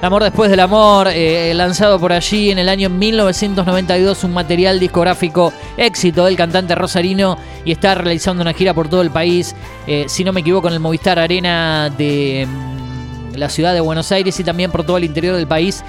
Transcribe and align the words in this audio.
El 0.00 0.06
amor 0.06 0.22
después 0.22 0.50
del 0.50 0.60
amor, 0.60 1.08
eh, 1.08 1.52
lanzado 1.54 2.00
por 2.00 2.10
allí 2.10 2.50
en 2.50 2.58
el 2.58 2.70
año 2.70 2.88
1992, 2.88 4.24
un 4.24 4.32
material 4.32 4.80
discográfico 4.80 5.52
éxito 5.76 6.24
del 6.24 6.36
cantante 6.36 6.74
rosarino 6.74 7.36
y 7.66 7.72
está 7.72 7.94
realizando 7.94 8.40
una 8.40 8.54
gira 8.54 8.72
por 8.72 8.88
todo 8.88 9.02
el 9.02 9.10
país, 9.10 9.54
eh, 9.86 10.06
si 10.08 10.24
no 10.24 10.32
me 10.32 10.40
equivoco, 10.40 10.68
en 10.68 10.74
el 10.74 10.80
Movistar 10.80 11.18
Arena 11.18 11.90
de 11.90 12.48
mm, 12.48 13.36
la 13.36 13.50
ciudad 13.50 13.74
de 13.74 13.80
Buenos 13.80 14.10
Aires 14.10 14.40
y 14.40 14.42
también 14.42 14.70
por 14.70 14.84
todo 14.84 14.96
el 14.96 15.04
interior 15.04 15.36
del 15.36 15.46
país. 15.46 15.84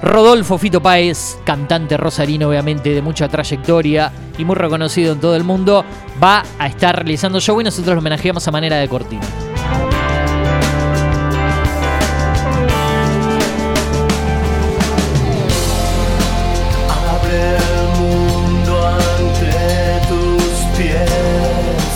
Rodolfo 0.00 0.56
Fito 0.56 0.80
Páez, 0.80 1.38
cantante 1.42 1.96
rosarino 1.96 2.48
obviamente 2.48 2.90
de 2.90 3.02
mucha 3.02 3.26
trayectoria 3.26 4.12
y 4.38 4.44
muy 4.44 4.54
reconocido 4.54 5.14
en 5.14 5.18
todo 5.18 5.34
el 5.34 5.42
mundo, 5.42 5.84
va 6.22 6.44
a 6.56 6.68
estar 6.68 6.94
realizando 6.94 7.40
show 7.40 7.60
y 7.60 7.64
nosotros 7.64 7.96
lo 7.96 7.98
homenajeamos 7.98 8.46
a 8.46 8.52
manera 8.52 8.76
de 8.76 8.86
cortina. 8.86 9.26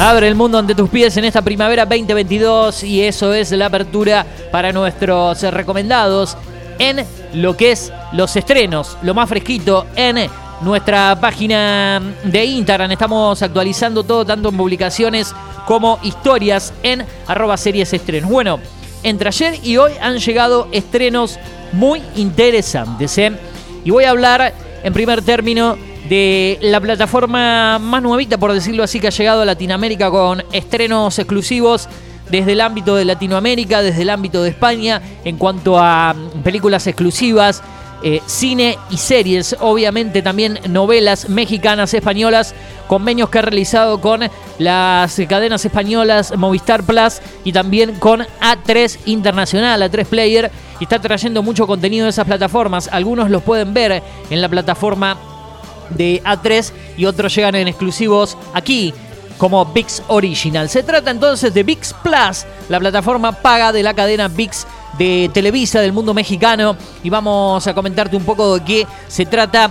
Abre 0.05 0.27
el 0.27 0.35
mundo 0.35 0.59
ante 0.59 0.75
tus 0.75 0.91
pies 0.91 1.17
en 1.17 1.27
esta 1.27 1.43
primavera 1.43 1.87
2022 1.87 2.83
y 2.83 3.03
eso 3.03 3.33
es 3.33 3.53
la 3.53 3.67
apertura 3.67 4.27
para 4.51 4.73
nuestros 4.73 5.41
recomendados 5.43 6.37
en 6.81 7.07
lo 7.35 7.57
que 7.57 7.71
es 7.71 7.93
los 8.11 8.35
estrenos, 8.35 8.99
lo 9.03 9.15
más 9.15 9.29
fresquito 9.29 9.87
en 9.95 10.29
nuestra 10.63 11.17
página 11.21 12.03
de 12.25 12.45
Instagram. 12.45 12.91
Estamos 12.91 13.41
actualizando 13.43 14.03
todo, 14.03 14.25
tanto 14.25 14.49
en 14.49 14.57
publicaciones 14.57 15.33
como 15.69 16.01
historias 16.03 16.73
en 16.83 17.07
arroba 17.29 17.57
series 17.57 17.93
estrenos. 17.93 18.29
Bueno, 18.29 18.59
entre 19.05 19.29
ayer 19.29 19.61
y 19.63 19.77
hoy 19.77 19.93
han 20.01 20.19
llegado 20.19 20.67
estrenos 20.73 21.39
muy 21.71 22.03
interesantes. 22.17 23.17
¿eh? 23.19 23.31
Y 23.85 23.91
voy 23.93 24.03
a 24.03 24.11
hablar 24.11 24.53
en 24.83 24.93
primer 24.93 25.23
término 25.23 25.79
de 26.13 26.59
la 26.61 26.79
plataforma 26.79 27.79
más 27.79 28.03
nuevita, 28.03 28.37
por 28.37 28.53
decirlo 28.53 28.83
así, 28.83 29.01
que 29.01 29.07
ha 29.07 29.11
llegado 29.11 29.41
a 29.41 29.45
Latinoamérica 29.47 30.11
con 30.11 30.45
estrenos 30.53 31.19
exclusivos 31.19 31.89
desde 32.29 32.53
el 32.53 32.61
ámbito 32.61 32.97
de 32.97 33.07
Latinoamérica, 33.07 33.81
desde 33.81 34.03
el 34.03 34.11
ámbito 34.11 34.43
de 34.43 34.51
España, 34.51 35.01
en 35.25 35.39
cuanto 35.39 35.79
a 35.79 36.15
películas 36.45 36.87
exclusivas, 36.87 37.63
eh, 38.03 38.21
cine 38.27 38.77
y 38.91 38.99
series, 38.99 39.57
obviamente 39.61 40.21
también 40.21 40.59
novelas 40.69 41.31
mexicanas, 41.31 41.95
españolas, 41.95 42.55
convenios 42.89 43.31
que 43.31 43.39
ha 43.39 43.43
realizado 43.43 43.99
con 43.99 44.21
las 44.59 45.19
cadenas 45.27 45.65
españolas 45.65 46.37
Movistar 46.37 46.83
Plus 46.83 47.23
y 47.43 47.53
también 47.53 47.95
con 47.95 48.21
A3 48.21 48.99
Internacional, 49.07 49.81
A3 49.81 50.05
Player, 50.05 50.51
y 50.79 50.85
está 50.85 50.99
trayendo 50.99 51.43
mucho 51.43 51.67
contenido 51.67 52.05
de 52.05 52.11
esas 52.11 52.27
plataformas. 52.27 52.91
Algunos 52.93 53.31
los 53.31 53.43
pueden 53.43 53.73
ver 53.73 54.03
en 54.29 54.43
la 54.43 54.51
plataforma 54.51 55.17
de 55.91 56.23
A3 56.25 56.73
y 56.97 57.05
otros 57.05 57.35
llegan 57.35 57.55
en 57.55 57.69
exclusivos 57.69 58.37
aquí 58.55 58.95
como 59.39 59.65
VIX 59.65 60.03
Original. 60.09 60.69
Se 60.69 60.83
trata 60.83 61.11
entonces 61.11 61.53
de 61.53 61.63
VIX 61.63 61.95
Plus, 62.03 62.47
la 62.69 62.79
plataforma 62.79 63.33
paga 63.33 63.73
de 63.73 63.83
la 63.83 63.93
cadena 63.93 64.29
VIX 64.29 64.67
de 64.99 65.31
Televisa 65.33 65.81
del 65.81 65.93
mundo 65.93 66.15
mexicano 66.15 66.77
y 67.03 67.11
vamos 67.11 67.67
a 67.67 67.75
comentarte 67.75 68.17
un 68.17 68.25
poco 68.25 68.59
de 68.59 68.65
qué 68.65 68.87
se 69.09 69.27
trata. 69.27 69.71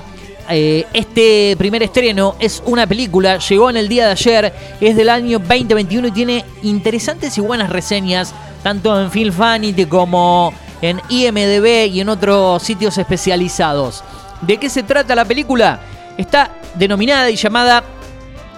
Eh, 0.50 0.86
este 0.92 1.56
primer 1.58 1.84
estreno 1.84 2.36
es 2.40 2.62
una 2.66 2.86
película, 2.86 3.38
llegó 3.38 3.70
en 3.70 3.78
el 3.78 3.88
día 3.88 4.08
de 4.08 4.12
ayer, 4.12 4.54
es 4.82 4.96
del 4.98 5.08
año 5.08 5.40
2021 5.40 6.08
y 6.10 6.12
tiene 6.12 6.46
interesantes 6.64 7.38
y 7.38 7.42
buenas 7.42 7.70
reseñas, 7.70 8.34
tanto 8.64 9.00
en 9.00 9.10
Film 9.10 9.34
Fanity 9.34 9.86
como 9.86 10.54
en 10.82 11.00
IMDB 11.08 11.88
y 11.88 12.02
en 12.02 12.10
otros 12.10 12.62
sitios 12.64 12.98
especializados. 12.98 14.04
¿De 14.42 14.58
qué 14.58 14.70
se 14.70 14.84
trata 14.84 15.16
la 15.16 15.24
película? 15.24 15.80
Está 16.18 16.52
denominada 16.76 17.30
y 17.30 17.36
llamada 17.36 17.84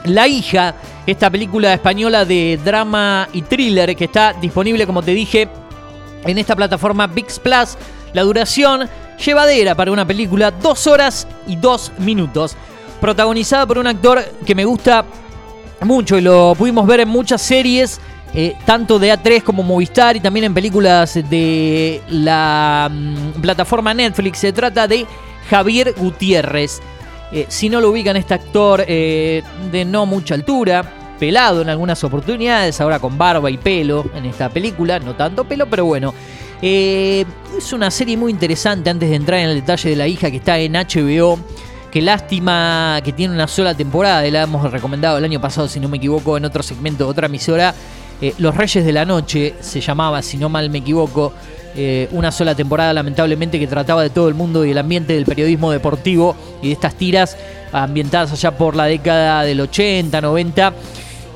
La 0.05 0.27
hija, 0.27 0.75
esta 1.05 1.29
película 1.29 1.73
española 1.73 2.25
de 2.25 2.59
drama 2.63 3.27
y 3.33 3.41
thriller 3.41 3.95
que 3.95 4.05
está 4.05 4.33
disponible, 4.33 4.85
como 4.85 5.01
te 5.01 5.11
dije, 5.11 5.47
en 6.25 6.37
esta 6.37 6.55
plataforma 6.55 7.07
VIX 7.07 7.39
Plus. 7.39 7.77
La 8.13 8.23
duración 8.23 8.89
llevadera 9.23 9.75
para 9.75 9.91
una 9.91 10.05
película, 10.05 10.51
dos 10.51 10.87
horas 10.87 11.27
y 11.47 11.55
dos 11.55 11.91
minutos. 11.99 12.55
Protagonizada 13.01 13.65
por 13.65 13.77
un 13.77 13.87
actor 13.87 14.23
que 14.45 14.55
me 14.55 14.65
gusta 14.65 15.05
mucho 15.81 16.17
y 16.17 16.21
lo 16.21 16.55
pudimos 16.57 16.87
ver 16.87 17.01
en 17.01 17.09
muchas 17.09 17.41
series, 17.41 17.99
eh, 18.33 18.55
tanto 18.65 18.99
de 18.99 19.13
A3 19.13 19.43
como 19.43 19.63
Movistar 19.63 20.15
y 20.15 20.19
también 20.19 20.45
en 20.45 20.53
películas 20.53 21.13
de 21.13 22.01
la 22.09 22.89
mm, 22.91 23.41
plataforma 23.41 23.93
Netflix. 23.93 24.39
Se 24.39 24.53
trata 24.53 24.87
de 24.87 25.05
Javier 25.49 25.93
Gutiérrez. 25.97 26.81
Eh, 27.33 27.47
si 27.49 27.67
no 27.67 27.81
lo 27.81 27.89
ubican, 27.89 28.15
este 28.15 28.35
actor 28.35 28.85
eh, 28.87 29.41
de 29.71 29.85
no 29.85 30.05
mucha 30.05 30.35
altura, 30.35 30.83
pelado 31.17 31.63
en 31.63 31.69
algunas 31.69 32.03
oportunidades, 32.03 32.79
ahora 32.79 32.99
con 32.99 33.17
barba 33.17 33.49
y 33.49 33.57
pelo 33.57 34.05
en 34.15 34.25
esta 34.25 34.49
película, 34.49 34.99
no 34.99 35.15
tanto 35.15 35.43
pelo, 35.43 35.67
pero 35.67 35.85
bueno. 35.85 36.13
Eh, 36.61 37.25
es 37.57 37.73
una 37.73 37.89
serie 37.89 38.15
muy 38.17 38.31
interesante 38.31 38.89
antes 38.89 39.09
de 39.09 39.15
entrar 39.15 39.39
en 39.39 39.49
el 39.49 39.55
detalle 39.55 39.89
de 39.89 39.95
la 39.95 40.07
hija 40.07 40.29
que 40.29 40.37
está 40.37 40.59
en 40.59 40.73
HBO. 40.73 41.39
Qué 41.91 42.01
lástima 42.01 43.01
que 43.03 43.11
tiene 43.13 43.33
una 43.33 43.47
sola 43.47 43.75
temporada, 43.75 44.21
la 44.29 44.43
hemos 44.43 44.71
recomendado 44.71 45.17
el 45.17 45.23
año 45.23 45.41
pasado, 45.41 45.67
si 45.67 45.79
no 45.79 45.89
me 45.89 45.97
equivoco, 45.97 46.37
en 46.37 46.45
otro 46.45 46.61
segmento 46.61 47.05
de 47.05 47.09
otra 47.09 47.25
emisora. 47.25 47.73
Los 48.37 48.55
Reyes 48.55 48.85
de 48.85 48.91
la 48.91 49.05
Noche 49.05 49.55
se 49.59 49.81
llamaba, 49.81 50.21
si 50.21 50.37
no 50.37 50.49
mal 50.49 50.69
me 50.69 50.79
equivoco. 50.79 51.33
Eh, 51.75 52.07
una 52.11 52.31
sola 52.31 52.53
temporada 52.53 52.93
lamentablemente 52.93 53.57
que 53.57 53.65
trataba 53.65 54.03
de 54.03 54.11
todo 54.11 54.27
el 54.27 54.35
mundo 54.35 54.63
y 54.63 54.69
el 54.69 54.77
ambiente 54.77 55.13
del 55.13 55.25
periodismo 55.25 55.71
deportivo 55.71 56.35
y 56.61 56.67
de 56.67 56.73
estas 56.73 56.93
tiras 56.93 57.35
ambientadas 57.71 58.31
allá 58.31 58.55
por 58.55 58.75
la 58.75 58.85
década 58.85 59.41
del 59.41 59.59
80, 59.59 60.21
90 60.21 60.73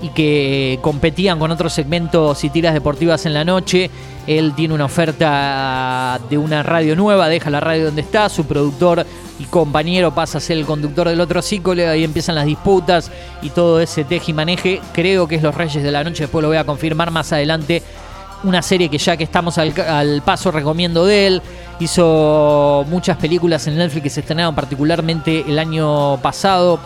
y 0.01 0.09
que 0.09 0.79
competían 0.81 1.39
con 1.39 1.51
otros 1.51 1.73
segmentos 1.73 2.43
y 2.43 2.49
tiras 2.49 2.73
deportivas 2.73 3.25
en 3.25 3.33
la 3.33 3.43
noche. 3.43 3.89
Él 4.27 4.53
tiene 4.55 4.73
una 4.73 4.85
oferta 4.85 6.19
de 6.29 6.37
una 6.37 6.61
radio 6.63 6.95
nueva, 6.95 7.29
deja 7.29 7.49
la 7.49 7.59
radio 7.59 7.85
donde 7.85 8.01
está, 8.01 8.27
su 8.29 8.45
productor 8.45 9.05
y 9.39 9.45
compañero 9.45 10.13
pasa 10.13 10.39
a 10.39 10.41
ser 10.41 10.57
el 10.57 10.65
conductor 10.65 11.07
del 11.07 11.21
otro 11.21 11.41
ciclo, 11.41 11.71
ahí 11.71 12.03
empiezan 12.03 12.35
las 12.35 12.45
disputas 12.45 13.11
y 13.41 13.49
todo 13.51 13.79
ese 13.79 14.03
teje 14.03 14.31
y 14.31 14.33
maneje. 14.33 14.81
Creo 14.93 15.27
que 15.27 15.35
es 15.35 15.43
Los 15.43 15.55
Reyes 15.55 15.83
de 15.83 15.91
la 15.91 16.03
Noche, 16.03 16.23
después 16.23 16.41
lo 16.41 16.49
voy 16.49 16.57
a 16.57 16.65
confirmar 16.65 17.11
más 17.11 17.31
adelante 17.31 17.83
una 18.43 18.61
serie 18.61 18.89
que 18.89 18.97
ya 18.97 19.17
que 19.17 19.23
estamos 19.23 19.57
al, 19.57 20.21
paso 20.23 20.51
recomiendo 20.51 21.05
de 21.05 21.27
él. 21.27 21.41
Hizo 21.79 22.85
muchas 22.87 23.17
películas 23.17 23.67
en 23.67 23.77
Netflix 23.77 24.03
que 24.03 24.09
se 24.09 24.19
estrenaron 24.21 24.55
particularmente 24.55 25.45
el 25.47 25.59
año 25.59 26.17
pasado. 26.21 26.79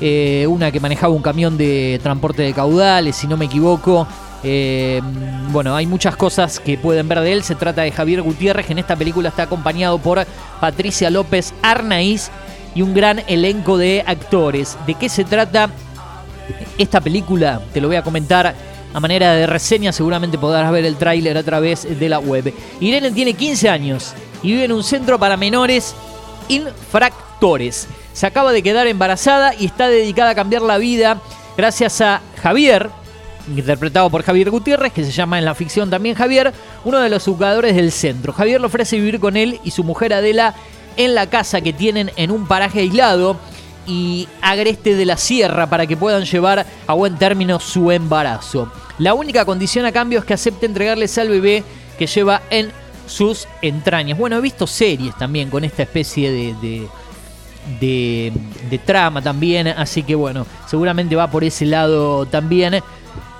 Eh, 0.00 0.46
una 0.48 0.70
que 0.70 0.80
manejaba 0.80 1.12
un 1.12 1.22
camión 1.22 1.58
de 1.58 2.00
transporte 2.02 2.42
de 2.42 2.52
caudales, 2.52 3.16
si 3.16 3.26
no 3.26 3.36
me 3.36 3.44
equivoco. 3.44 4.06
Eh, 4.42 5.02
bueno, 5.50 5.76
hay 5.76 5.86
muchas 5.86 6.16
cosas 6.16 6.58
que 6.58 6.78
pueden 6.78 7.08
ver 7.08 7.20
de 7.20 7.32
él. 7.32 7.42
Se 7.42 7.54
trata 7.54 7.82
de 7.82 7.92
Javier 7.92 8.22
Gutiérrez, 8.22 8.66
que 8.66 8.72
en 8.72 8.78
esta 8.78 8.96
película 8.96 9.28
está 9.28 9.42
acompañado 9.42 9.98
por 9.98 10.24
Patricia 10.60 11.10
López 11.10 11.52
Arnaiz 11.62 12.30
y 12.74 12.82
un 12.82 12.94
gran 12.94 13.22
elenco 13.26 13.76
de 13.76 14.02
actores. 14.06 14.78
¿De 14.86 14.94
qué 14.94 15.08
se 15.08 15.24
trata 15.24 15.68
esta 16.78 17.00
película? 17.00 17.60
Te 17.72 17.80
lo 17.80 17.88
voy 17.88 17.96
a 17.96 18.02
comentar 18.02 18.54
a 18.92 19.00
manera 19.00 19.34
de 19.34 19.46
reseña, 19.46 19.92
seguramente 19.92 20.38
podrás 20.38 20.72
ver 20.72 20.84
el 20.84 20.96
tráiler 20.96 21.36
a 21.36 21.42
través 21.42 21.86
de 21.98 22.08
la 22.08 22.18
web. 22.18 22.52
Irene 22.80 23.10
tiene 23.12 23.34
15 23.34 23.68
años 23.68 24.14
y 24.42 24.52
vive 24.52 24.64
en 24.64 24.72
un 24.72 24.82
centro 24.82 25.18
para 25.18 25.36
menores 25.36 25.94
infractores. 26.48 27.86
Se 28.20 28.26
acaba 28.26 28.52
de 28.52 28.62
quedar 28.62 28.86
embarazada 28.86 29.54
y 29.58 29.64
está 29.64 29.88
dedicada 29.88 30.32
a 30.32 30.34
cambiar 30.34 30.60
la 30.60 30.76
vida 30.76 31.22
gracias 31.56 32.02
a 32.02 32.20
Javier, 32.42 32.90
interpretado 33.48 34.10
por 34.10 34.22
Javier 34.22 34.50
Gutiérrez, 34.50 34.92
que 34.92 35.02
se 35.02 35.10
llama 35.10 35.38
en 35.38 35.46
la 35.46 35.54
ficción 35.54 35.88
también 35.88 36.14
Javier, 36.14 36.52
uno 36.84 36.98
de 36.98 37.08
los 37.08 37.24
jugadores 37.24 37.74
del 37.74 37.90
centro. 37.90 38.34
Javier 38.34 38.60
le 38.60 38.66
ofrece 38.66 38.96
vivir 38.96 39.20
con 39.20 39.38
él 39.38 39.58
y 39.64 39.70
su 39.70 39.84
mujer 39.84 40.12
Adela 40.12 40.54
en 40.98 41.14
la 41.14 41.30
casa 41.30 41.62
que 41.62 41.72
tienen 41.72 42.10
en 42.16 42.30
un 42.30 42.46
paraje 42.46 42.80
aislado 42.80 43.38
y 43.86 44.28
agreste 44.42 44.96
de 44.96 45.06
la 45.06 45.16
sierra 45.16 45.70
para 45.70 45.86
que 45.86 45.96
puedan 45.96 46.26
llevar 46.26 46.66
a 46.86 46.92
buen 46.92 47.16
término 47.16 47.58
su 47.58 47.90
embarazo. 47.90 48.70
La 48.98 49.14
única 49.14 49.46
condición 49.46 49.86
a 49.86 49.92
cambio 49.92 50.18
es 50.18 50.26
que 50.26 50.34
acepte 50.34 50.66
entregarles 50.66 51.16
al 51.16 51.30
bebé 51.30 51.64
que 51.98 52.06
lleva 52.06 52.42
en 52.50 52.70
sus 53.06 53.48
entrañas. 53.62 54.18
Bueno, 54.18 54.36
he 54.36 54.42
visto 54.42 54.66
series 54.66 55.16
también 55.16 55.48
con 55.48 55.64
esta 55.64 55.84
especie 55.84 56.30
de, 56.30 56.54
de, 56.60 56.88
trama 58.84 59.22
también, 59.22 59.68
así 59.68 60.02
que 60.02 60.14
bueno, 60.14 60.46
seguramente 60.66 61.16
va 61.16 61.30
por 61.30 61.44
ese 61.44 61.66
lado 61.66 62.26
también. 62.26 62.82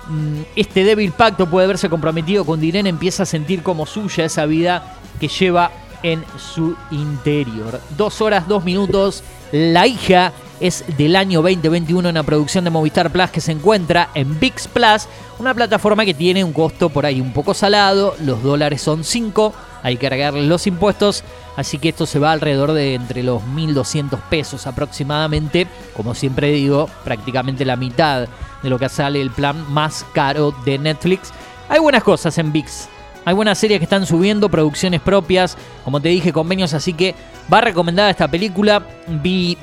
Mm, 0.09 0.43
este 0.57 0.85
débil 0.85 1.13
pacto 1.13 1.49
puede 1.49 1.67
verse 1.67 1.89
comprometido 1.89 2.45
con 2.45 2.63
Irene, 2.63 2.89
empieza 2.89 3.23
a 3.23 3.27
sentir 3.27 3.63
como 3.63 3.87
suya 3.87 4.25
esa 4.25 4.47
vida 4.47 4.97
que 5.19 5.29
lleva 5.29 5.71
en 6.03 6.25
su 6.39 6.77
interior. 6.91 7.81
Dos 7.97 8.21
horas, 8.21 8.49
dos 8.49 8.65
minutos. 8.65 9.23
La 9.53 9.87
hija 9.87 10.33
es 10.61 10.85
del 10.97 11.17
año 11.17 11.43
2021, 11.43 12.09
una 12.09 12.23
producción 12.23 12.65
de 12.65 12.71
Movistar 12.71 13.11
Plus 13.11 13.31
que 13.31 13.41
se 13.41 13.53
encuentra 13.53 14.11
en 14.15 14.39
VIX 14.39 14.69
Plus, 14.69 15.09
una 15.39 15.55
plataforma 15.55 16.05
que 16.05 16.15
tiene 16.15 16.45
un 16.45 16.53
costo 16.53 16.91
por 16.91 17.07
ahí 17.07 17.21
un 17.21 17.33
poco 17.33 17.55
salado, 17.55 18.15
los 18.21 18.43
dólares 18.43 18.83
son 18.83 19.03
5, 19.03 19.55
hay 19.83 19.97
que 19.97 20.09
cargar 20.09 20.35
los 20.35 20.67
impuestos, 20.67 21.25
así 21.57 21.79
que 21.79 21.91
esto 21.91 22.07
se 22.07 22.19
va 22.19 22.33
alrededor 22.33 22.73
de 22.73 22.95
entre 22.95 23.23
los 23.23 23.43
1.200 23.43 24.19
pesos 24.29 24.67
aproximadamente, 24.67 25.67
como 25.97 26.15
siempre 26.15 26.53
digo, 26.53 26.89
prácticamente 27.05 27.65
la 27.65 27.77
mitad 27.77 28.29
de 28.63 28.71
lo 28.71 28.79
que 28.79 28.89
sale 28.89 29.21
el 29.21 29.31
plan 29.31 29.73
más 29.73 30.05
caro 30.13 30.55
de 30.65 30.79
Netflix. 30.79 31.33
Hay 31.69 31.81
buenas 31.81 32.03
cosas 32.03 32.37
en 32.39 32.53
VIX, 32.53 32.89
hay 33.25 33.35
buenas 33.35 33.59
series 33.59 33.79
que 33.79 33.85
están 33.85 34.07
subiendo, 34.07 34.49
producciones 34.49 35.01
propias, 35.01 35.57
como 35.85 36.01
te 36.01 36.09
dije, 36.09 36.33
convenios, 36.33 36.75
así 36.75 36.95
que 36.95 37.15
va 37.53 37.61
recomendada 37.61 38.11
esta 38.11 38.29
película. 38.29 38.83
Vi 39.07 39.57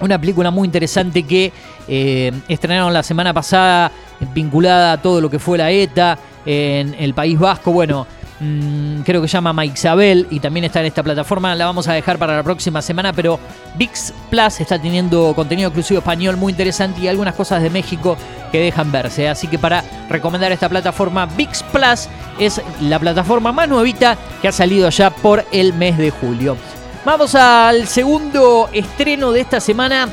una 0.00 0.18
película 0.18 0.50
muy 0.50 0.66
interesante 0.66 1.22
que 1.22 1.52
eh, 1.88 2.32
estrenaron 2.48 2.92
la 2.92 3.02
semana 3.02 3.32
pasada 3.32 3.90
vinculada 4.34 4.92
a 4.92 5.02
todo 5.02 5.20
lo 5.20 5.30
que 5.30 5.38
fue 5.38 5.58
la 5.58 5.70
ETA 5.70 6.18
en 6.44 6.94
el 6.98 7.12
País 7.14 7.38
Vasco. 7.38 7.70
Bueno, 7.70 8.06
mm, 8.40 9.00
creo 9.02 9.22
que 9.22 9.28
se 9.28 9.32
llama 9.32 9.52
Mike 9.52 9.74
Isabel 9.74 10.26
y 10.30 10.40
también 10.40 10.64
está 10.64 10.80
en 10.80 10.86
esta 10.86 11.02
plataforma. 11.02 11.54
La 11.54 11.66
vamos 11.66 11.88
a 11.88 11.92
dejar 11.92 12.18
para 12.18 12.36
la 12.36 12.42
próxima 12.42 12.82
semana, 12.82 13.12
pero 13.12 13.38
VIX 13.76 14.14
Plus 14.30 14.60
está 14.60 14.80
teniendo 14.80 15.32
contenido 15.34 15.68
exclusivo 15.68 15.98
español 15.98 16.36
muy 16.36 16.52
interesante 16.52 17.00
y 17.00 17.08
algunas 17.08 17.34
cosas 17.34 17.62
de 17.62 17.70
México 17.70 18.16
que 18.52 18.58
dejan 18.58 18.92
verse. 18.92 19.28
Así 19.28 19.48
que 19.48 19.58
para 19.58 19.82
recomendar 20.08 20.52
esta 20.52 20.68
plataforma, 20.68 21.26
VIX 21.26 21.62
Plus 21.64 22.08
es 22.38 22.60
la 22.80 22.98
plataforma 22.98 23.52
más 23.52 23.68
nuevita 23.68 24.16
que 24.40 24.48
ha 24.48 24.52
salido 24.52 24.88
ya 24.90 25.10
por 25.10 25.44
el 25.52 25.72
mes 25.72 25.96
de 25.98 26.10
julio. 26.10 26.56
Vamos 27.04 27.34
al 27.36 27.86
segundo 27.86 28.68
estreno 28.72 29.30
de 29.30 29.40
esta 29.40 29.60
semana. 29.60 30.08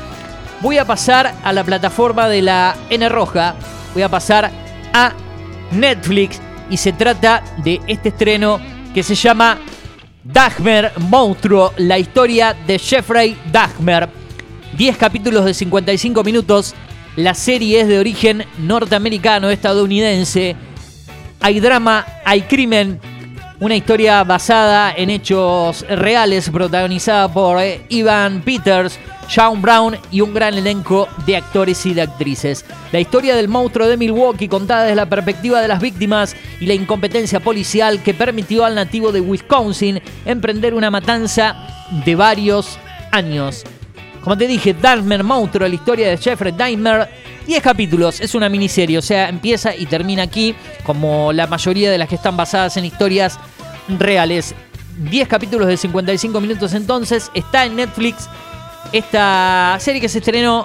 Voy 0.60 0.78
a 0.78 0.84
pasar 0.84 1.34
a 1.42 1.52
la 1.52 1.64
plataforma 1.64 2.28
de 2.28 2.42
la 2.42 2.76
N 2.88 3.08
Roja. 3.08 3.54
Voy 3.92 4.02
a 4.02 4.08
pasar 4.08 4.50
a 4.92 5.12
Netflix 5.72 6.40
y 6.70 6.76
se 6.76 6.92
trata 6.92 7.42
de 7.62 7.80
este 7.86 8.10
estreno 8.10 8.60
que 8.94 9.02
se 9.02 9.14
llama 9.14 9.58
Dagmer 10.22 10.92
Monstruo, 10.98 11.72
la 11.76 11.98
historia 11.98 12.56
de 12.66 12.78
Jeffrey 12.78 13.36
Dahmer. 13.52 14.08
10 14.76 14.96
capítulos 14.96 15.44
de 15.44 15.54
55 15.54 16.24
minutos. 16.24 16.74
La 17.16 17.34
serie 17.34 17.80
es 17.80 17.88
de 17.88 17.98
origen 17.98 18.44
norteamericano, 18.58 19.50
estadounidense. 19.50 20.56
Hay 21.40 21.60
drama, 21.60 22.06
hay 22.24 22.42
crimen, 22.42 23.00
una 23.60 23.76
historia 23.76 24.24
basada 24.24 24.92
en 24.96 25.10
hechos 25.10 25.84
reales, 25.88 26.50
protagonizada 26.50 27.32
por 27.32 27.60
eh, 27.60 27.84
Ivan 27.88 28.42
Peters, 28.42 28.98
Sean 29.28 29.62
Brown 29.62 29.96
y 30.10 30.20
un 30.20 30.34
gran 30.34 30.54
elenco 30.54 31.08
de 31.26 31.36
actores 31.36 31.86
y 31.86 31.94
de 31.94 32.02
actrices. 32.02 32.64
La 32.92 33.00
historia 33.00 33.36
del 33.36 33.48
monstruo 33.48 33.86
de 33.86 33.96
Milwaukee 33.96 34.48
contada 34.48 34.82
desde 34.82 34.96
la 34.96 35.08
perspectiva 35.08 35.60
de 35.60 35.68
las 35.68 35.80
víctimas 35.80 36.36
y 36.60 36.66
la 36.66 36.74
incompetencia 36.74 37.40
policial 37.40 38.02
que 38.02 38.14
permitió 38.14 38.64
al 38.64 38.74
nativo 38.74 39.12
de 39.12 39.20
Wisconsin 39.20 40.02
emprender 40.24 40.74
una 40.74 40.90
matanza 40.90 41.56
de 42.04 42.14
varios 42.14 42.78
años. 43.12 43.64
Como 44.24 44.38
te 44.38 44.46
dije, 44.46 44.72
Dahmer 44.72 45.22
Monstruo, 45.22 45.68
la 45.68 45.74
historia 45.74 46.08
de 46.08 46.16
Jeffrey 46.16 46.50
Dahmer, 46.56 47.10
10 47.46 47.62
capítulos, 47.62 48.22
es 48.22 48.34
una 48.34 48.48
miniserie, 48.48 48.96
o 48.96 49.02
sea, 49.02 49.28
empieza 49.28 49.76
y 49.76 49.84
termina 49.84 50.22
aquí, 50.22 50.54
como 50.82 51.30
la 51.30 51.46
mayoría 51.46 51.90
de 51.90 51.98
las 51.98 52.08
que 52.08 52.14
están 52.14 52.34
basadas 52.34 52.78
en 52.78 52.86
historias 52.86 53.38
reales. 53.98 54.54
10 54.96 55.28
capítulos 55.28 55.68
de 55.68 55.76
55 55.76 56.40
minutos 56.40 56.72
entonces, 56.72 57.30
está 57.34 57.66
en 57.66 57.76
Netflix 57.76 58.26
esta 58.92 59.76
serie 59.78 60.00
que 60.00 60.08
se 60.08 60.18
estrenó 60.18 60.64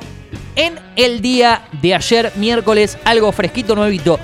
en 0.56 0.80
el 0.96 1.20
día 1.20 1.64
de 1.82 1.96
ayer, 1.96 2.32
miércoles, 2.38 2.98
algo 3.04 3.30
fresquito, 3.34 3.76
nuevito. 3.76 4.20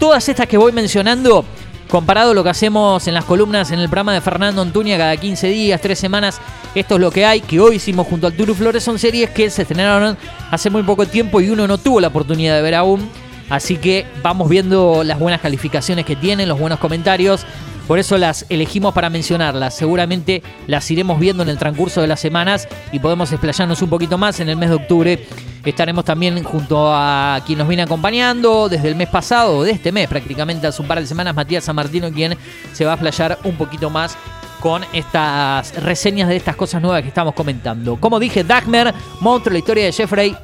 Todas 0.00 0.28
estas 0.28 0.48
que 0.48 0.56
voy 0.56 0.72
mencionando 0.72 1.44
comparado 1.90 2.30
a 2.30 2.34
lo 2.34 2.44
que 2.44 2.50
hacemos 2.50 3.06
en 3.08 3.14
las 3.14 3.24
columnas 3.24 3.70
en 3.72 3.80
el 3.80 3.88
programa 3.88 4.14
de 4.14 4.20
Fernando 4.20 4.62
Antuña 4.62 4.96
cada 4.96 5.16
15 5.16 5.48
días, 5.48 5.80
3 5.80 5.98
semanas, 5.98 6.40
esto 6.74 6.94
es 6.94 7.00
lo 7.00 7.10
que 7.10 7.26
hay, 7.26 7.40
que 7.40 7.60
hoy 7.60 7.76
hicimos 7.76 8.06
junto 8.06 8.28
al 8.28 8.32
Turu 8.32 8.54
Flores, 8.54 8.82
son 8.82 8.98
series 8.98 9.30
que 9.30 9.50
se 9.50 9.62
estrenaron 9.62 10.16
hace 10.50 10.70
muy 10.70 10.84
poco 10.84 11.04
tiempo 11.06 11.40
y 11.40 11.50
uno 11.50 11.66
no 11.66 11.78
tuvo 11.78 12.00
la 12.00 12.08
oportunidad 12.08 12.54
de 12.56 12.62
ver 12.62 12.76
aún. 12.76 13.10
Así 13.50 13.76
que 13.76 14.06
vamos 14.22 14.48
viendo 14.48 15.02
las 15.02 15.18
buenas 15.18 15.40
calificaciones 15.40 16.06
que 16.06 16.14
tienen, 16.14 16.48
los 16.48 16.58
buenos 16.58 16.78
comentarios. 16.78 17.44
Por 17.90 17.98
eso 17.98 18.16
las 18.18 18.46
elegimos 18.48 18.94
para 18.94 19.10
mencionarlas. 19.10 19.74
Seguramente 19.74 20.44
las 20.68 20.88
iremos 20.92 21.18
viendo 21.18 21.42
en 21.42 21.48
el 21.48 21.58
transcurso 21.58 22.00
de 22.00 22.06
las 22.06 22.20
semanas 22.20 22.68
y 22.92 23.00
podemos 23.00 23.32
explayarnos 23.32 23.82
un 23.82 23.90
poquito 23.90 24.16
más 24.16 24.38
en 24.38 24.48
el 24.48 24.56
mes 24.56 24.68
de 24.68 24.76
octubre 24.76 25.26
Estaremos 25.64 26.04
también 26.04 26.40
junto 26.44 26.94
a 26.94 27.42
quien 27.44 27.58
nos 27.58 27.66
viene 27.66 27.82
acompañando 27.82 28.68
desde 28.68 28.86
el 28.86 28.94
mes 28.94 29.08
pasado, 29.08 29.64
de 29.64 29.72
este 29.72 29.90
mes 29.90 30.06
prácticamente, 30.06 30.68
hace 30.68 30.80
un 30.80 30.86
par 30.86 31.00
de 31.00 31.06
semanas, 31.06 31.34
Matías 31.34 31.64
San 31.64 31.74
Martino, 31.74 32.12
quien 32.12 32.38
se 32.72 32.84
va 32.84 32.92
a 32.92 32.96
playar 32.96 33.40
un 33.42 33.56
poquito 33.56 33.90
más 33.90 34.16
con 34.60 34.84
estas 34.92 35.74
reseñas 35.82 36.28
de 36.28 36.36
estas 36.36 36.54
cosas 36.54 36.80
nuevas 36.80 37.02
que 37.02 37.08
estamos 37.08 37.34
comentando. 37.34 37.96
Como 37.96 38.20
dije, 38.20 38.44
Dagmer, 38.44 38.94
monstruo 39.18 39.52
la 39.52 39.58
historia 39.58 39.84
de 39.86 39.92
Jeffrey 39.92 40.36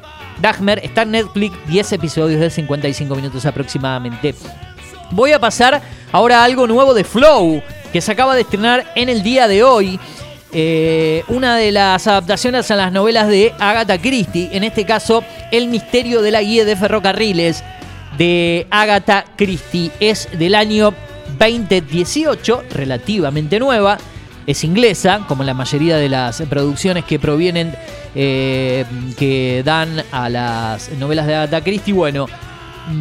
Dagmer, 0.42 0.80
está 0.82 1.02
en 1.02 1.12
Netflix, 1.12 1.56
10 1.68 1.92
episodios 1.92 2.40
de 2.40 2.50
55 2.50 3.14
minutos 3.14 3.46
aproximadamente. 3.46 4.34
Voy 5.10 5.32
a 5.32 5.38
pasar 5.38 5.80
ahora 6.12 6.40
a 6.40 6.44
algo 6.44 6.66
nuevo 6.66 6.92
de 6.92 7.04
Flow, 7.04 7.62
que 7.92 8.00
se 8.00 8.12
acaba 8.12 8.34
de 8.34 8.42
estrenar 8.42 8.92
en 8.94 9.08
el 9.08 9.22
día 9.22 9.46
de 9.46 9.62
hoy. 9.62 10.00
Eh, 10.52 11.22
una 11.28 11.56
de 11.56 11.70
las 11.70 12.06
adaptaciones 12.06 12.70
a 12.70 12.76
las 12.76 12.92
novelas 12.92 13.28
de 13.28 13.52
Agatha 13.58 13.98
Christie, 13.98 14.48
en 14.52 14.64
este 14.64 14.86
caso 14.86 15.22
El 15.52 15.68
misterio 15.68 16.22
de 16.22 16.30
la 16.30 16.40
guía 16.40 16.64
de 16.64 16.76
ferrocarriles 16.76 17.62
de 18.18 18.66
Agatha 18.70 19.24
Christie. 19.36 19.92
Es 20.00 20.28
del 20.38 20.54
año 20.54 20.92
2018, 21.38 22.64
relativamente 22.70 23.58
nueva. 23.58 23.98
Es 24.46 24.64
inglesa, 24.64 25.24
como 25.28 25.44
la 25.44 25.54
mayoría 25.54 25.96
de 25.96 26.08
las 26.08 26.40
producciones 26.42 27.04
que 27.04 27.18
provienen, 27.18 27.74
eh, 28.14 28.84
que 29.18 29.62
dan 29.64 30.02
a 30.10 30.28
las 30.28 30.90
novelas 30.92 31.26
de 31.26 31.34
Agatha 31.34 31.60
Christie. 31.62 31.92
Bueno, 31.92 32.26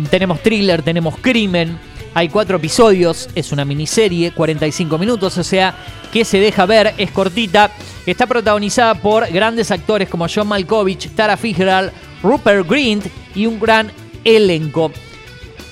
tenemos 0.09 0.41
thriller, 0.41 0.81
tenemos 0.81 1.17
crimen 1.17 1.77
hay 2.15 2.29
cuatro 2.29 2.55
episodios, 2.55 3.27
es 3.35 3.51
una 3.51 3.65
miniserie, 3.65 4.31
45 4.31 4.97
minutos, 4.97 5.37
o 5.37 5.43
sea 5.43 5.75
que 6.13 6.23
se 6.23 6.39
deja 6.39 6.65
ver, 6.65 6.93
es 6.97 7.11
cortita. 7.11 7.71
Está 8.05 8.25
protagonizada 8.25 8.95
por 8.95 9.29
grandes 9.29 9.69
actores 9.69 10.07
como 10.07 10.27
John 10.33 10.47
Malkovich, 10.47 11.09
Tara 11.13 11.35
Fitzgerald, 11.35 11.91
Rupert 12.23 12.69
Grint 12.69 13.07
y 13.35 13.45
un 13.45 13.59
gran 13.59 13.91
elenco. 14.23 14.93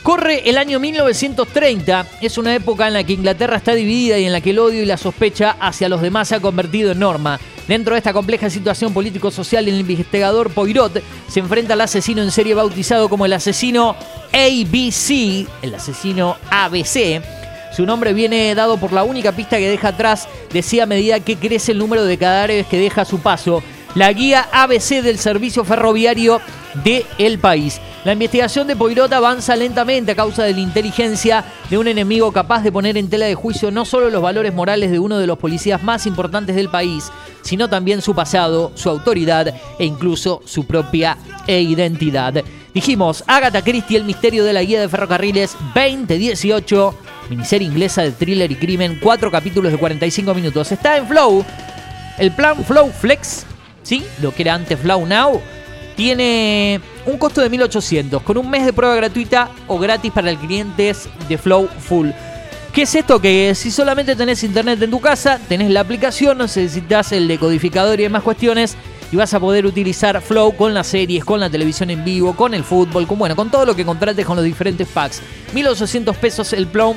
Corre 0.04 0.50
el 0.50 0.58
año 0.58 0.82
1930, 0.82 2.08
es 2.20 2.38
una 2.38 2.54
época 2.54 2.90
en 2.90 2.94
la 2.96 3.06
que 3.06 3.14
Inglaterra 3.14 3.56
está 3.56 3.74
dividida 3.74 4.20
y 4.20 4.26
en 4.26 4.34
la 4.34 4.42
que 4.42 4.50
el 4.50 4.60
odio 4.60 4.84
y 4.84 4.86
la 4.86 4.98
sospecha 4.98 5.56
hacia 5.62 5.88
los 5.88 6.02
demás 6.02 6.28
se 6.28 6.36
ha 6.36 6.42
convertido 6.42 6.92
en 6.92 7.00
norma. 7.00 7.40
Dentro 7.68 7.94
de 7.94 8.00
esta 8.00 8.12
compleja 8.12 8.50
situación 8.50 8.94
político-social, 8.94 9.68
el 9.68 9.80
investigador 9.80 10.50
Poirot 10.50 11.02
se 11.30 11.40
enfrenta 11.40 11.74
al 11.74 11.82
asesino 11.82 12.22
en 12.22 12.32
serie 12.32 12.54
bautizado 12.54 13.08
como 13.08 13.26
el 13.26 13.32
asesino 13.32 13.96
ABC, 14.34 15.48
el 15.62 15.76
asesino 15.76 16.36
ABC. 16.52 17.24
Su 17.74 17.86
nombre 17.86 18.14
viene 18.14 18.54
dado 18.54 18.78
por 18.78 18.92
la 18.92 19.04
única 19.04 19.32
pista 19.32 19.58
que 19.58 19.70
deja 19.70 19.90
atrás, 19.90 20.28
decía 20.52 20.84
a 20.84 20.88
medida 20.88 21.22
que 21.22 21.38
crece 21.38 21.72
el 21.72 21.78
número 21.78 22.04
de 22.04 22.18
cadáveres 22.18 22.68
que 22.68 22.78
deja 22.78 23.02
a 23.02 23.06
su 23.06 23.20
paso, 23.20 23.64
la 23.96 24.12
guía 24.12 24.48
ABC 24.52 25.02
del 25.02 25.18
servicio 25.18 25.64
ferroviario 25.64 26.42
de 26.84 27.06
el 27.18 27.40
país. 27.40 27.80
La 28.06 28.12
investigación 28.12 28.68
de 28.68 28.76
Poirot 28.76 29.14
avanza 29.14 29.56
lentamente 29.56 30.12
a 30.12 30.16
causa 30.16 30.44
de 30.44 30.52
la 30.52 30.60
inteligencia 30.60 31.46
de 31.70 31.78
un 31.78 31.88
enemigo 31.88 32.34
capaz 32.34 32.62
de 32.62 32.72
poner 32.72 32.98
en 32.98 33.10
tela 33.10 33.28
de 33.28 33.36
juicio 33.36 33.72
no 33.72 33.86
solo 33.86 34.10
los 34.10 34.22
valores 34.22 34.54
morales 34.54 34.92
de 34.92 35.00
uno 35.00 35.18
de 35.20 35.26
los 35.26 35.38
policías 35.38 35.82
más 35.84 36.06
importantes 36.06 36.58
del 36.58 36.68
país, 36.68 37.10
sino 37.44 37.70
también 37.70 38.02
su 38.02 38.14
pasado, 38.14 38.74
su 38.76 38.90
autoridad 38.90 39.56
e 39.80 39.86
incluso 39.86 40.42
su 40.46 40.68
propia 40.68 41.18
identidad. 41.48 42.44
Dijimos, 42.74 43.24
Agatha 43.26 43.62
Christie, 43.62 43.96
el 43.96 44.04
misterio 44.04 44.44
de 44.44 44.52
la 44.52 44.64
guía 44.64 44.82
de 44.82 44.90
ferrocarriles 44.90 45.56
2018, 45.74 46.96
miniserie 47.30 47.70
inglesa 47.70 48.02
de 48.02 48.12
thriller 48.12 48.52
y 48.52 48.56
crimen, 48.56 49.00
cuatro 49.02 49.32
capítulos 49.32 49.72
de 49.72 49.78
45 49.78 50.34
minutos. 50.34 50.74
Está 50.74 50.98
en 50.98 51.08
Flow, 51.08 51.46
el 52.18 52.32
plan 52.34 52.66
Flow 52.66 52.92
Flex, 52.92 53.46
¿sí? 53.82 54.04
Lo 54.22 54.34
que 54.34 54.42
era 54.42 54.56
antes 54.56 54.78
Flow 54.78 55.06
Now 55.06 55.42
tiene 55.96 56.80
un 57.06 57.18
costo 57.18 57.42
de 57.42 57.50
1800 57.50 58.22
con 58.24 58.38
un 58.38 58.50
mes 58.50 58.66
de 58.66 58.74
prueba 58.74 58.96
gratuita 58.96 59.50
o 59.68 59.78
gratis 59.78 60.12
para 60.12 60.30
el 60.30 60.38
clientes 60.38 61.10
de 61.28 61.38
Flow 61.38 61.68
Full. 61.80 62.10
¿Qué 62.74 62.84
es 62.84 62.96
esto? 62.96 63.22
Que 63.22 63.54
si 63.54 63.70
solamente 63.70 64.16
tenés 64.16 64.44
internet 64.44 64.82
en 64.82 64.90
tu 64.90 65.00
casa, 65.00 65.40
tenés 65.48 65.70
la 65.70 65.82
aplicación, 65.82 66.40
necesitas 66.40 67.12
el 67.12 67.28
decodificador 67.28 68.00
y 68.00 68.04
demás 68.04 68.24
cuestiones 68.24 68.76
y 69.12 69.16
vas 69.16 69.32
a 69.36 69.40
poder 69.40 69.68
utilizar 69.68 70.20
Flow 70.22 70.56
con 70.56 70.74
las 70.74 70.88
series, 70.88 71.24
con 71.24 71.40
la 71.40 71.52
televisión 71.52 71.92
en 71.92 72.04
vivo, 72.04 72.36
con 72.36 72.56
el 72.56 72.64
fútbol, 72.64 73.06
con 73.06 73.20
bueno, 73.20 73.36
con 73.36 73.52
todo 73.52 73.64
lo 73.64 73.76
que 73.76 73.86
contrates 73.86 74.26
con 74.26 74.36
los 74.36 74.44
diferentes 74.44 74.88
packs. 74.88 75.22
1800 75.54 76.18
pesos 76.18 76.52
el 76.54 76.66
plan 76.66 76.96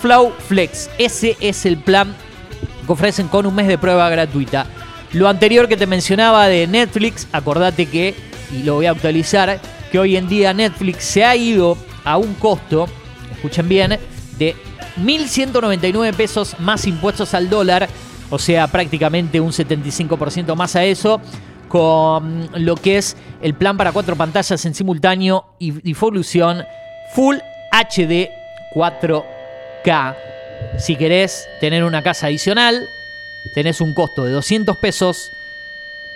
Flow 0.00 0.32
Flex. 0.48 0.88
Ese 0.96 1.36
es 1.38 1.66
el 1.66 1.76
plan 1.76 2.16
que 2.86 2.92
ofrecen 2.92 3.28
con 3.28 3.44
un 3.44 3.54
mes 3.54 3.68
de 3.68 3.76
prueba 3.76 4.08
gratuita. 4.08 4.66
Lo 5.12 5.28
anterior 5.28 5.68
que 5.68 5.76
te 5.76 5.86
mencionaba 5.86 6.46
de 6.46 6.66
Netflix, 6.66 7.28
acordate 7.32 7.86
que 7.86 8.14
y 8.52 8.62
lo 8.62 8.74
voy 8.74 8.86
a 8.86 8.90
actualizar, 8.90 9.60
que 9.90 9.98
hoy 9.98 10.16
en 10.16 10.28
día 10.28 10.52
Netflix 10.52 11.04
se 11.04 11.24
ha 11.24 11.36
ido 11.36 11.76
a 12.04 12.16
un 12.16 12.34
costo, 12.34 12.86
escuchen 13.32 13.68
bien, 13.68 13.98
de 14.38 14.54
1.199 14.96 16.14
pesos 16.14 16.56
más 16.58 16.86
impuestos 16.86 17.34
al 17.34 17.48
dólar, 17.48 17.88
o 18.30 18.38
sea, 18.38 18.68
prácticamente 18.68 19.40
un 19.40 19.50
75% 19.50 20.54
más 20.54 20.76
a 20.76 20.84
eso, 20.84 21.20
con 21.68 22.48
lo 22.54 22.74
que 22.74 22.98
es 22.98 23.16
el 23.42 23.54
plan 23.54 23.76
para 23.76 23.92
cuatro 23.92 24.16
pantallas 24.16 24.64
en 24.64 24.74
simultáneo 24.74 25.44
y 25.58 25.70
difolución 25.70 26.64
Full 27.14 27.36
HD 27.70 28.28
4K. 28.74 30.16
Si 30.78 30.96
querés 30.96 31.48
tener 31.60 31.84
una 31.84 32.02
casa 32.02 32.26
adicional, 32.26 32.88
tenés 33.54 33.80
un 33.80 33.94
costo 33.94 34.24
de 34.24 34.32
200 34.32 34.76
pesos, 34.78 35.30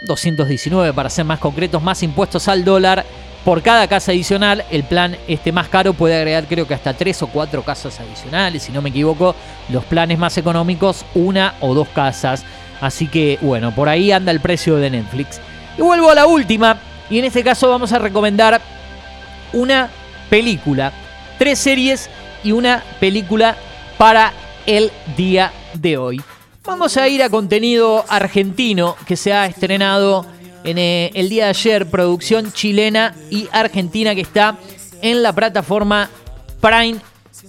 219 0.03 0.93
para 0.93 1.11
ser 1.11 1.25
más 1.25 1.39
concretos, 1.39 1.83
más 1.83 2.03
impuestos 2.03 2.49
al 2.49 2.65
dólar. 2.65 3.05
Por 3.45 3.63
cada 3.63 3.87
casa 3.89 4.13
adicional, 4.13 4.65
el 4.71 4.85
plan 4.85 5.17
este 5.29 5.53
más 5.53 5.69
caro 5.69 5.93
puede 5.93 6.17
agregar 6.17 6.47
creo 6.47 6.67
que 6.67 6.75
hasta 6.75 6.95
3 6.95 7.23
o 7.23 7.27
4 7.27 7.63
casas 7.63 8.01
adicionales, 8.01 8.63
si 8.63 8.73
no 8.73 8.81
me 8.81 8.89
equivoco. 8.89 9.35
Los 9.69 9.85
planes 9.85 10.19
más 10.19 10.39
económicos, 10.39 11.05
una 11.15 11.55
o 11.61 11.75
dos 11.75 11.89
casas. 11.89 12.45
Así 12.81 13.07
que 13.07 13.39
bueno, 13.43 13.75
por 13.75 13.89
ahí 13.89 14.13
anda 14.13 14.33
el 14.33 14.41
precio 14.41 14.77
de 14.77 14.91
Netflix. 14.91 15.41
Y 15.77 15.83
vuelvo 15.83 16.11
a 16.11 16.15
la 16.15 16.27
última, 16.27 16.79
y 17.11 17.19
en 17.19 17.27
este 17.27 17.45
caso 17.45 17.69
vamos 17.69 17.93
a 17.93 17.99
recomendar 17.99 18.61
una 19.53 19.91
película, 20.31 20.93
tres 21.39 21.59
series 21.59 22.09
y 22.43 22.53
una 22.53 22.83
película 23.01 23.57
para 23.99 24.33
el 24.67 24.91
día 25.17 25.53
de 25.75 25.97
hoy. 25.97 26.21
Vamos 26.67 26.97
a 26.97 27.07
ir 27.09 27.23
a 27.23 27.29
contenido 27.29 28.07
argentino 28.09 28.97
que 29.07 29.17
se 29.17 29.35
ha 29.35 29.45
estrenado 29.45 30.25
en 30.65 30.79
eh, 30.79 31.11
el 31.13 31.29
día 31.29 31.45
de 31.45 31.51
ayer, 31.51 31.91
producción 31.91 32.53
chilena 32.53 33.15
y 33.31 33.49
argentina 33.53 34.15
que 34.15 34.23
está 34.23 34.57
en 35.03 35.23
la 35.23 35.35
plataforma 35.35 36.09
Prime 36.63 37.01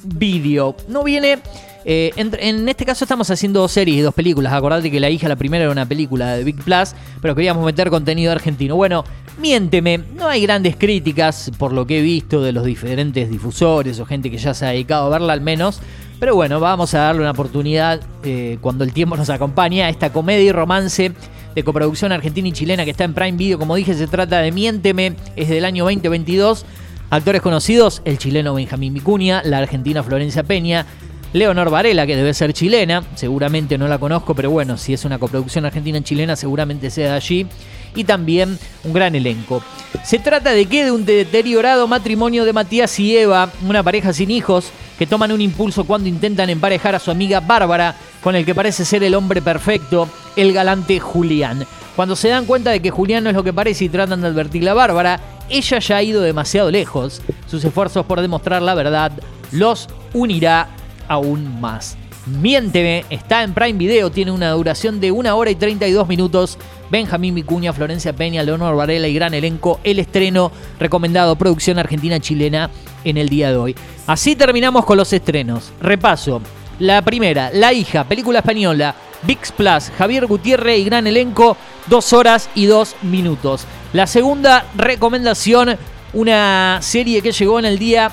Video. 0.03 0.75
No 0.89 1.05
viene 1.05 1.39
eh, 1.85 2.11
en, 2.17 2.67
este 2.67 2.83
caso 2.83 3.05
estamos 3.05 3.29
haciendo 3.29 3.61
dos 3.61 3.71
series 3.71 3.99
y 3.99 4.01
dos 4.01 4.13
películas. 4.13 4.51
Acordate 4.51 4.91
que 4.91 4.99
La 4.99 5.09
hija, 5.09 5.29
la 5.29 5.37
primera 5.37 5.63
era 5.63 5.71
una 5.71 5.87
película 5.87 6.35
de 6.35 6.43
Big 6.43 6.61
Plus, 6.61 6.93
pero 7.21 7.35
queríamos 7.35 7.63
meter 7.63 7.89
contenido 7.89 8.33
argentino. 8.33 8.75
Bueno, 8.75 9.05
miénteme, 9.39 9.99
no 10.13 10.27
hay 10.27 10.41
grandes 10.41 10.75
críticas 10.75 11.51
por 11.57 11.71
lo 11.71 11.87
que 11.87 11.99
he 11.99 12.01
visto 12.01 12.41
de 12.41 12.51
los 12.51 12.65
diferentes 12.65 13.29
difusores 13.29 13.97
o 13.99 14.05
gente 14.05 14.29
que 14.29 14.37
ya 14.37 14.53
se 14.53 14.65
ha 14.65 14.69
dedicado 14.69 15.05
a 15.05 15.09
verla 15.09 15.31
al 15.31 15.41
menos. 15.41 15.79
Pero 16.19 16.35
bueno, 16.35 16.59
vamos 16.59 16.93
a 16.93 16.99
darle 16.99 17.21
una 17.21 17.31
oportunidad 17.31 18.01
eh, 18.23 18.57
cuando 18.61 18.83
el 18.83 18.93
tiempo 18.93 19.17
nos 19.17 19.29
acompaña 19.29 19.87
a 19.87 19.89
esta 19.89 20.13
comedia 20.13 20.43
y 20.43 20.51
romance 20.51 21.11
de 21.53 21.63
coproducción 21.63 22.11
argentina 22.11 22.47
y 22.47 22.51
chilena 22.53 22.85
que 22.85 22.91
está 22.91 23.03
en 23.03 23.13
Prime 23.13 23.37
Video. 23.37 23.59
Como 23.59 23.75
dije, 23.75 23.93
se 23.93 24.07
trata 24.07 24.39
de 24.39 24.51
Miénteme, 24.51 25.15
es 25.35 25.49
del 25.49 25.65
año 25.65 25.83
2022. 25.83 26.65
Actores 27.09 27.41
conocidos, 27.41 28.01
el 28.05 28.17
chileno 28.17 28.53
Benjamín 28.55 28.93
Micuña, 28.93 29.41
la 29.43 29.59
argentina 29.59 30.03
Florencia 30.03 30.43
Peña, 30.43 30.85
Leonor 31.35 31.69
Varela, 31.69 32.07
que 32.07 32.15
debe 32.15 32.33
ser 32.33 32.53
chilena, 32.53 33.03
seguramente 33.15 33.77
no 33.77 33.89
la 33.89 33.97
conozco, 33.97 34.33
pero 34.33 34.51
bueno, 34.51 34.77
si 34.77 34.93
es 34.93 35.03
una 35.03 35.19
coproducción 35.19 35.65
argentina-chilena, 35.65 36.37
seguramente 36.37 36.89
sea 36.89 37.09
de 37.09 37.15
allí. 37.17 37.45
Y 37.93 38.05
también 38.05 38.57
un 38.85 38.93
gran 38.93 39.15
elenco. 39.15 39.61
Se 40.01 40.17
trata 40.19 40.51
de 40.51 40.65
que 40.65 40.85
de 40.85 40.91
un 40.91 41.05
deteriorado 41.05 41.89
matrimonio 41.89 42.45
de 42.45 42.53
Matías 42.53 42.97
y 43.01 43.17
Eva, 43.17 43.49
una 43.67 43.83
pareja 43.83 44.13
sin 44.13 44.31
hijos, 44.31 44.69
que 44.97 45.07
toman 45.07 45.33
un 45.33 45.41
impulso 45.41 45.83
cuando 45.83 46.07
intentan 46.07 46.49
emparejar 46.49 46.95
a 46.95 46.99
su 46.99 47.11
amiga 47.11 47.41
Bárbara 47.41 47.95
con 48.23 48.35
el 48.35 48.45
que 48.45 48.55
parece 48.55 48.85
ser 48.85 49.03
el 49.03 49.13
hombre 49.13 49.41
perfecto, 49.41 50.07
el 50.37 50.53
galante 50.53 51.01
Julián. 51.01 51.65
Cuando 51.97 52.15
se 52.15 52.29
dan 52.29 52.45
cuenta 52.45 52.71
de 52.71 52.81
que 52.81 52.91
Julián 52.91 53.25
no 53.25 53.29
es 53.29 53.35
lo 53.35 53.43
que 53.43 53.51
parece 53.51 53.83
y 53.83 53.89
tratan 53.89 54.21
de 54.21 54.27
advertirle 54.27 54.69
a 54.69 54.73
Bárbara, 54.73 55.19
ella 55.49 55.79
ya 55.79 55.97
ha 55.97 56.03
ido 56.03 56.21
demasiado 56.21 56.71
lejos. 56.71 57.21
Sus 57.47 57.65
esfuerzos 57.65 58.05
por 58.05 58.21
demostrar 58.21 58.61
la 58.61 58.73
verdad 58.73 59.11
los 59.51 59.89
unirá 60.13 60.69
aún 61.07 61.59
más. 61.61 61.97
Miénteme, 62.25 63.05
está 63.11 63.43
en 63.43 63.53
Prime 63.53 63.77
Video, 63.77 64.09
tiene 64.09 64.31
una 64.31 64.49
duración 64.51 64.99
de 64.99 65.11
1 65.11 65.37
hora 65.37 65.51
y 65.51 65.55
32 65.55 66.07
minutos. 66.07 66.57
Benjamín 66.89 67.35
Vicuña, 67.35 67.71
Florencia 67.71 68.13
Peña, 68.13 68.41
Leonor 68.41 68.75
Varela 68.75 69.07
y 69.07 69.13
gran 69.13 69.35
elenco. 69.35 69.79
El 69.83 69.99
estreno 69.99 70.51
recomendado, 70.79 71.35
producción 71.35 71.77
argentina-chilena 71.77 72.71
en 73.03 73.17
el 73.17 73.29
día 73.29 73.51
de 73.51 73.57
hoy. 73.57 73.75
Así 74.07 74.35
terminamos 74.35 74.85
con 74.85 74.97
los 74.97 75.13
estrenos. 75.13 75.71
Repaso. 75.79 76.41
La 76.79 77.01
primera, 77.03 77.51
La 77.53 77.73
hija, 77.73 78.03
película 78.03 78.39
española. 78.39 78.95
VIX 79.23 79.51
Plus, 79.53 79.91
Javier 79.97 80.25
Gutiérrez 80.25 80.79
y 80.79 80.83
gran 80.83 81.07
elenco, 81.07 81.57
2 81.87 82.13
horas 82.13 82.49
y 82.55 82.65
2 82.65 82.95
minutos. 83.03 83.65
La 83.93 84.07
segunda 84.07 84.65
recomendación, 84.75 85.77
una 86.13 86.79
serie 86.81 87.21
que 87.21 87.31
llegó 87.31 87.59
en 87.59 87.65
el 87.65 87.79
día 87.79 88.11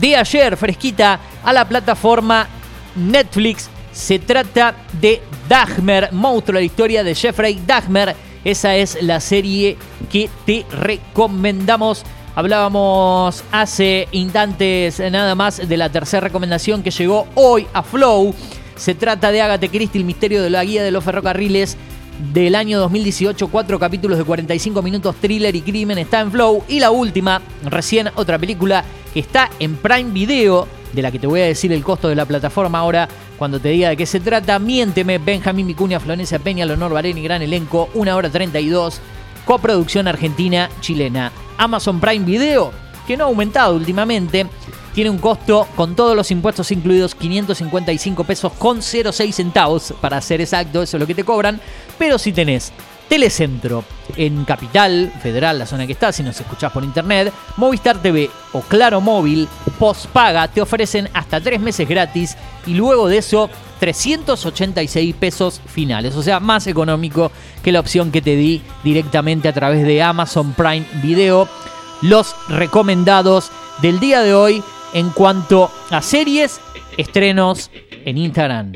de 0.00 0.16
ayer, 0.16 0.56
fresquita, 0.56 1.18
a 1.42 1.52
la 1.52 1.66
plataforma 1.66 2.48
Netflix. 2.96 3.68
Se 3.92 4.18
trata 4.18 4.74
de 5.00 5.20
Dahmer, 5.48 6.12
monstruo, 6.12 6.54
la 6.54 6.64
historia 6.64 7.04
de 7.04 7.14
Jeffrey 7.14 7.60
Dahmer. 7.66 8.16
Esa 8.44 8.76
es 8.76 9.02
la 9.02 9.20
serie 9.20 9.76
que 10.10 10.28
te 10.46 10.64
recomendamos. 10.70 12.04
Hablábamos 12.34 13.44
hace 13.52 14.08
instantes 14.12 14.98
nada 14.98 15.34
más 15.34 15.68
de 15.68 15.76
la 15.76 15.90
tercera 15.90 16.20
recomendación 16.20 16.82
que 16.82 16.90
llegó 16.90 17.28
hoy 17.34 17.66
a 17.74 17.82
Flow. 17.82 18.34
Se 18.74 18.94
trata 18.94 19.30
de 19.30 19.42
Agatha 19.42 19.68
Christie, 19.68 20.00
el 20.00 20.06
misterio 20.06 20.42
de 20.42 20.50
la 20.50 20.64
guía 20.64 20.82
de 20.82 20.90
los 20.90 21.04
ferrocarriles 21.04 21.76
del 22.32 22.54
año 22.54 22.78
2018, 22.78 23.48
cuatro 23.48 23.78
capítulos 23.78 24.18
de 24.18 24.24
45 24.24 24.82
minutos, 24.82 25.16
thriller 25.20 25.54
y 25.54 25.60
crimen, 25.60 25.98
está 25.98 26.20
en 26.20 26.30
Flow. 26.30 26.64
Y 26.68 26.80
la 26.80 26.90
última, 26.90 27.42
recién 27.64 28.08
otra 28.14 28.38
película 28.38 28.84
que 29.12 29.20
está 29.20 29.50
en 29.58 29.76
Prime 29.76 30.10
Video, 30.10 30.66
de 30.92 31.02
la 31.02 31.10
que 31.10 31.18
te 31.18 31.26
voy 31.26 31.40
a 31.40 31.46
decir 31.46 31.72
el 31.72 31.82
costo 31.82 32.08
de 32.08 32.14
la 32.14 32.26
plataforma 32.26 32.78
ahora 32.78 33.08
cuando 33.38 33.58
te 33.60 33.70
diga 33.70 33.88
de 33.90 33.96
qué 33.96 34.06
se 34.06 34.20
trata. 34.20 34.58
Miénteme, 34.58 35.18
Benjamín 35.18 35.66
Micuña, 35.66 36.00
Florencia 36.00 36.38
Peña, 36.38 36.66
Leonor 36.66 36.92
Bareni, 36.92 37.22
gran 37.22 37.42
elenco, 37.42 37.88
1 37.94 38.16
hora 38.16 38.30
32, 38.30 39.00
coproducción 39.44 40.08
argentina-chilena. 40.08 41.32
Amazon 41.58 42.00
Prime 42.00 42.24
Video, 42.24 42.72
que 43.06 43.16
no 43.16 43.24
ha 43.24 43.26
aumentado 43.28 43.74
últimamente, 43.74 44.46
tiene 44.94 45.10
un 45.10 45.18
costo 45.18 45.66
con 45.74 45.96
todos 45.96 46.14
los 46.14 46.30
impuestos 46.30 46.70
incluidos 46.70 47.14
555 47.14 48.24
pesos 48.24 48.52
con 48.58 48.82
06 48.82 49.34
centavos, 49.34 49.94
para 50.00 50.20
ser 50.20 50.40
exacto, 50.40 50.82
eso 50.82 50.96
es 50.96 51.00
lo 51.00 51.06
que 51.06 51.14
te 51.14 51.24
cobran, 51.24 51.60
pero 51.98 52.18
si 52.18 52.32
tenés 52.32 52.72
Telecentro 53.08 53.84
en 54.16 54.44
Capital 54.44 55.12
Federal, 55.22 55.58
la 55.58 55.66
zona 55.66 55.86
que 55.86 55.92
está, 55.92 56.12
si 56.12 56.22
nos 56.22 56.40
escuchás 56.40 56.72
por 56.72 56.82
internet, 56.84 57.32
Movistar 57.56 58.00
TV 58.00 58.30
o 58.52 58.60
Claro 58.60 59.00
Móvil, 59.00 59.48
postpaga, 59.82 60.46
te 60.46 60.60
ofrecen 60.60 61.08
hasta 61.12 61.40
tres 61.40 61.60
meses 61.60 61.88
gratis 61.88 62.36
y 62.68 62.74
luego 62.74 63.08
de 63.08 63.18
eso 63.18 63.50
386 63.80 65.12
pesos 65.16 65.60
finales, 65.66 66.14
o 66.14 66.22
sea, 66.22 66.38
más 66.38 66.68
económico 66.68 67.32
que 67.64 67.72
la 67.72 67.80
opción 67.80 68.12
que 68.12 68.22
te 68.22 68.36
di 68.36 68.62
directamente 68.84 69.48
a 69.48 69.52
través 69.52 69.84
de 69.84 70.00
Amazon 70.00 70.52
Prime 70.52 70.86
Video. 71.02 71.48
Los 72.00 72.36
recomendados 72.48 73.50
del 73.80 73.98
día 73.98 74.20
de 74.20 74.34
hoy 74.34 74.62
en 74.94 75.10
cuanto 75.10 75.68
a 75.90 76.00
series, 76.00 76.60
estrenos 76.96 77.72
en 78.04 78.18
Instagram. 78.18 78.70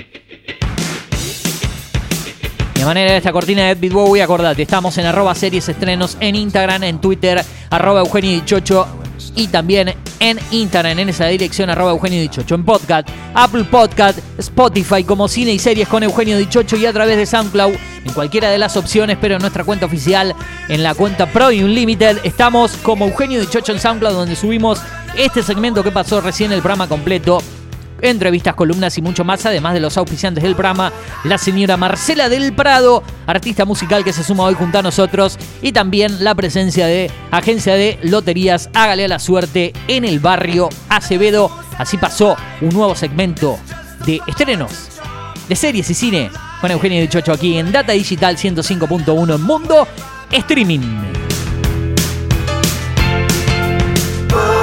De 2.74 2.84
manera 2.84 3.12
de 3.12 3.18
esta 3.18 3.30
cortina 3.30 3.62
de 3.62 3.70
Ed 3.70 3.92
Bowie, 3.92 4.24
acordate, 4.24 4.62
estamos 4.62 4.98
en 4.98 5.06
arroba 5.06 5.36
series 5.36 5.68
estrenos 5.68 6.16
en 6.18 6.34
Instagram, 6.34 6.82
en 6.82 7.00
Twitter, 7.00 7.44
arroba 7.70 8.00
Eugenio 8.00 8.32
Dichocho 8.32 8.88
y 9.36 9.46
también 9.46 9.94
en 10.20 10.38
Instagram, 10.50 10.98
en 10.98 11.08
esa 11.08 11.26
dirección, 11.26 11.70
arroba 11.70 11.92
Eugenio 11.92 12.20
Dichocho, 12.20 12.54
en 12.54 12.64
podcast, 12.64 13.08
Apple 13.34 13.64
Podcast, 13.64 14.18
Spotify, 14.38 15.04
como 15.04 15.28
cine 15.28 15.52
y 15.52 15.58
series 15.58 15.88
con 15.88 16.02
Eugenio 16.02 16.38
Dichocho 16.38 16.76
y 16.76 16.86
a 16.86 16.92
través 16.92 17.16
de 17.16 17.26
SoundCloud, 17.26 17.74
en 18.04 18.12
cualquiera 18.12 18.50
de 18.50 18.58
las 18.58 18.76
opciones, 18.76 19.18
pero 19.20 19.36
en 19.36 19.40
nuestra 19.40 19.64
cuenta 19.64 19.86
oficial, 19.86 20.34
en 20.68 20.82
la 20.82 20.94
cuenta 20.94 21.26
Pro 21.26 21.50
y 21.52 21.62
Unlimited, 21.62 22.18
estamos 22.24 22.72
como 22.82 23.06
Eugenio 23.06 23.40
Dichocho 23.40 23.72
en 23.72 23.80
SoundCloud, 23.80 24.12
donde 24.14 24.36
subimos 24.36 24.80
este 25.16 25.42
segmento 25.42 25.82
que 25.82 25.92
pasó 25.92 26.20
recién 26.20 26.52
el 26.52 26.60
programa 26.60 26.88
completo 26.88 27.42
entrevistas, 28.02 28.54
columnas 28.54 28.96
y 28.98 29.02
mucho 29.02 29.24
más, 29.24 29.44
además 29.46 29.74
de 29.74 29.80
los 29.80 29.96
auspiciantes 29.96 30.42
del 30.42 30.54
programa, 30.54 30.92
la 31.24 31.38
señora 31.38 31.76
Marcela 31.76 32.28
del 32.28 32.52
Prado, 32.52 33.02
artista 33.26 33.64
musical 33.64 34.04
que 34.04 34.12
se 34.12 34.24
suma 34.24 34.44
hoy 34.44 34.54
junto 34.54 34.78
a 34.78 34.82
nosotros, 34.82 35.38
y 35.62 35.72
también 35.72 36.22
la 36.24 36.34
presencia 36.34 36.86
de 36.86 37.10
Agencia 37.30 37.74
de 37.74 37.98
Loterías 38.02 38.70
Hágale 38.74 39.04
a 39.04 39.08
la 39.08 39.18
Suerte 39.18 39.72
en 39.88 40.04
el 40.04 40.20
barrio 40.20 40.68
Acevedo. 40.88 41.50
Así 41.78 41.96
pasó 41.98 42.36
un 42.60 42.70
nuevo 42.70 42.94
segmento 42.94 43.58
de 44.06 44.20
estrenos 44.26 45.00
de 45.48 45.56
series 45.56 45.88
y 45.90 45.94
cine 45.94 46.30
con 46.60 46.70
Eugenio 46.70 47.00
Dichocho 47.00 47.32
aquí 47.32 47.58
en 47.58 47.70
Data 47.70 47.92
Digital 47.92 48.36
105.1 48.36 49.34
en 49.34 49.42
Mundo 49.42 49.86
Streaming. 50.30 51.35